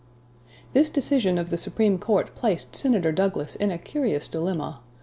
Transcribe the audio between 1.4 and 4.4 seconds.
the Supreme Court placed Senator Douglas in a curious